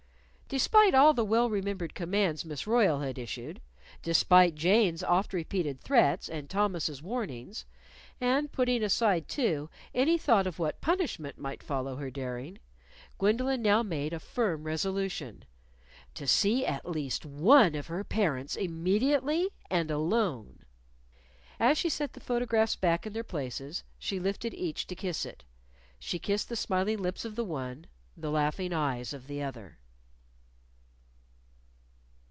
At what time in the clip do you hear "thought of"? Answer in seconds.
10.17-10.59